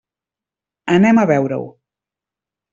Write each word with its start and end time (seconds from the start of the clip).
Anem 0.95 1.23
a 1.23 1.27
veure-ho. 1.35 1.71